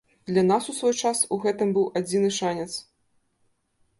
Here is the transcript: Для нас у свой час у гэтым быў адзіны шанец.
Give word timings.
Для 0.27 0.43
нас 0.51 0.69
у 0.71 0.73
свой 0.77 0.93
час 1.01 1.19
у 1.35 1.37
гэтым 1.43 1.69
быў 1.77 1.85
адзіны 2.01 2.29
шанец. 2.39 2.67